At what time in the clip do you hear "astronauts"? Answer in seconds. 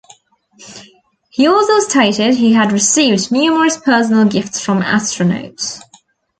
4.81-5.79